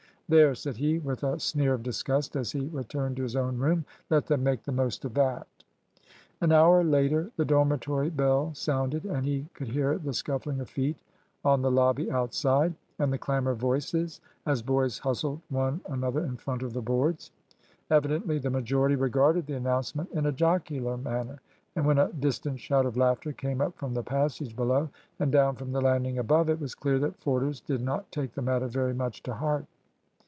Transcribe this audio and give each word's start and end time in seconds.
"There!" 0.33 0.55
said 0.55 0.77
he, 0.77 0.97
with 0.97 1.25
a 1.25 1.41
sneer 1.41 1.73
of 1.73 1.83
disgust, 1.83 2.37
as 2.37 2.53
he 2.53 2.67
returned 2.69 3.17
to 3.17 3.23
his 3.23 3.35
own 3.35 3.57
room, 3.57 3.83
"let 4.09 4.27
them 4.27 4.43
make 4.43 4.63
the 4.63 4.71
most 4.71 5.03
of 5.03 5.13
that." 5.15 5.45
An 6.39 6.53
hour 6.53 6.85
later 6.85 7.29
the 7.35 7.43
dormitory 7.43 8.09
bell 8.09 8.53
sounded, 8.53 9.03
and 9.03 9.25
he 9.25 9.47
could 9.53 9.67
hear 9.67 9.97
the 9.97 10.13
scuffling 10.13 10.61
of 10.61 10.69
feet 10.69 10.95
on 11.43 11.61
the 11.61 11.69
lobby 11.69 12.09
outside, 12.09 12.73
and 12.97 13.11
the 13.11 13.17
clamour 13.17 13.51
of 13.51 13.57
voices 13.57 14.21
as 14.45 14.61
boys 14.61 14.99
hustled 14.99 15.41
one 15.49 15.81
another 15.89 16.23
in 16.23 16.37
front 16.37 16.63
of 16.63 16.71
the 16.71 16.81
boards. 16.81 17.29
Evidently 17.89 18.37
the 18.39 18.49
majority 18.49 18.95
regarded 18.95 19.47
the 19.47 19.55
announcement 19.57 20.09
in 20.13 20.25
a 20.25 20.31
jocular 20.31 20.95
manner; 20.95 21.41
and 21.75 21.85
when 21.85 21.97
a 21.99 22.07
distant 22.13 22.57
shout 22.57 22.85
of 22.85 22.95
laughter 22.95 23.33
came 23.33 23.59
up 23.59 23.75
from 23.77 23.93
the 23.93 24.01
passage 24.01 24.55
below, 24.55 24.87
and 25.19 25.33
down 25.33 25.57
from 25.57 25.73
the 25.73 25.81
landing 25.81 26.17
above, 26.17 26.47
it 26.47 26.61
was 26.61 26.73
clear 26.73 26.99
that 26.99 27.19
Forders 27.19 27.59
did 27.59 27.81
not 27.81 28.09
take 28.13 28.31
the 28.33 28.41
matter 28.41 28.67
very 28.69 28.93
much 28.93 29.21
to 29.23 29.33
heart. 29.33 29.65